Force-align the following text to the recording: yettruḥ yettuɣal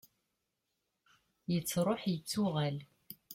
yettruḥ 1.51 2.01
yettuɣal 2.11 2.77